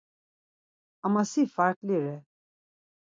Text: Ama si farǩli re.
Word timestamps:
Ama 1.05 1.21
si 1.31 1.41
farǩli 1.53 1.97
re. 2.03 2.15